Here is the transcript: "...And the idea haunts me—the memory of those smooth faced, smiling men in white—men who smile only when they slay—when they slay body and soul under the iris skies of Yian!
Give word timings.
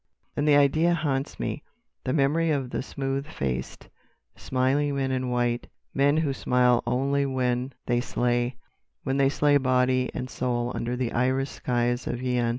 "...And 0.35 0.47
the 0.47 0.55
idea 0.55 0.95
haunts 0.95 1.39
me—the 1.39 2.11
memory 2.11 2.49
of 2.49 2.71
those 2.71 2.87
smooth 2.87 3.27
faced, 3.27 3.87
smiling 4.35 4.95
men 4.95 5.11
in 5.11 5.29
white—men 5.29 6.17
who 6.17 6.33
smile 6.33 6.81
only 6.87 7.27
when 7.27 7.73
they 7.85 8.01
slay—when 8.01 9.17
they 9.17 9.29
slay 9.29 9.57
body 9.57 10.09
and 10.11 10.27
soul 10.27 10.71
under 10.73 10.95
the 10.95 11.11
iris 11.13 11.51
skies 11.51 12.07
of 12.07 12.15
Yian! 12.17 12.49